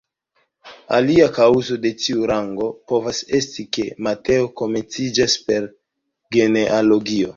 [0.99, 5.69] Alia kaŭzo de tiu rango povas esti, ke Mateo komenciĝas per
[6.39, 7.29] genealogio.